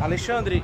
[0.00, 0.62] Alexandre,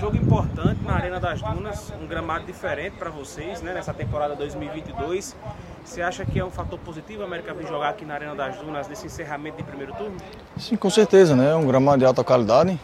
[0.00, 5.36] jogo importante na Arena das Dunas, um gramado diferente para vocês, né, nessa temporada 2022.
[5.84, 8.56] Você acha que é um fator positivo a América vir jogar aqui na Arena das
[8.56, 10.16] Dunas nesse encerramento de primeiro turno?
[10.56, 11.54] Sim, com certeza, né?
[11.54, 12.78] Um gramado de alta qualidade.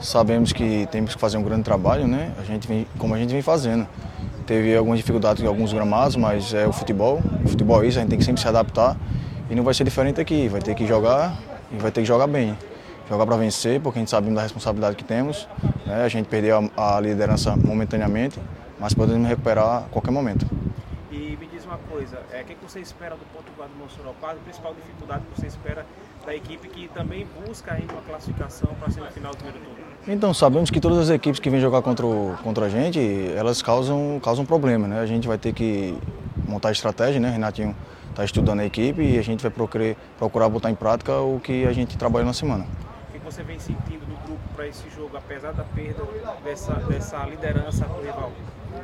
[0.00, 2.32] Sabemos que temos que fazer um grande trabalho, né?
[2.38, 3.86] A gente vem, como a gente vem fazendo.
[4.46, 7.20] Teve algumas dificuldades em alguns gramados, mas é o futebol.
[7.44, 8.96] O futebol é isso, a gente tem que sempre se adaptar.
[9.48, 10.48] E não vai ser diferente aqui.
[10.48, 11.36] Vai ter que jogar
[11.72, 12.56] e vai ter que jogar bem
[13.08, 15.48] jogar para vencer, porque a gente sabe da responsabilidade que temos.
[15.86, 16.02] Né?
[16.02, 18.40] A gente perdeu a, a, liderança momentaneamente,
[18.78, 20.46] mas podemos recuperar a qualquer momento.
[21.10, 24.32] E me diz uma coisa, é, o que você espera do Potiguar do Monsenhor Qual
[24.32, 25.86] a principal dificuldade que você espera
[26.24, 29.86] da equipe que também busca ainda uma classificação para a semifinal do primeiro turno?
[30.08, 33.00] Então, sabemos que todas as equipes que vêm jogar contra, o, contra a gente,
[33.36, 35.00] elas causam, causam problema, né?
[35.00, 35.96] A gente vai ter que
[36.46, 37.30] montar estratégia, né?
[37.30, 37.74] Renatinho
[38.10, 41.66] está estudando a equipe e a gente vai procurar, procurar botar em prática o que
[41.66, 42.66] a gente trabalhou na semana
[43.26, 46.04] você vem sentindo do grupo para esse jogo, apesar da perda
[46.44, 48.30] dessa, dessa liderança do rival?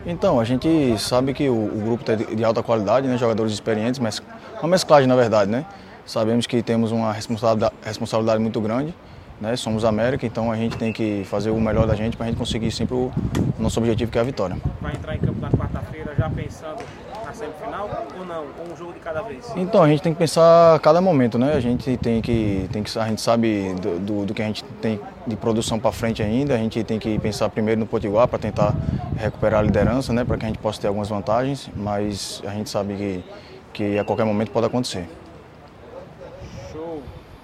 [0.05, 3.53] Então, a gente sabe que o, o grupo é de, de alta qualidade, né, jogadores
[3.53, 4.21] experientes, mas
[4.59, 5.65] uma mesclagem na verdade, né?
[6.05, 8.93] Sabemos que temos uma responsabilidade, responsabilidade muito grande,
[9.41, 9.55] né?
[9.55, 12.39] Somos América, então a gente tem que fazer o melhor da gente para a gente
[12.39, 13.13] conseguir sempre o,
[13.59, 14.57] o nosso objetivo que é a vitória.
[14.81, 15.51] Vai entrar em campo na
[15.93, 16.83] quarta-feira já pensando
[17.25, 18.47] na semifinal ou não?
[18.59, 19.53] Ou um jogo de cada vez?
[19.57, 21.53] Então, a gente tem que pensar a cada momento, né?
[21.53, 24.65] A gente tem que, tem que a gente sabe do, do, do que a gente
[24.81, 28.39] tem de produção para frente ainda, a gente tem que pensar primeiro no Potiguar para
[28.39, 28.75] tentar
[29.17, 30.25] recuperar a liderança, né?
[30.25, 33.25] Para que a gente possa ter algumas vantagens, mas a gente sabe que,
[33.73, 35.07] que a qualquer momento pode acontecer.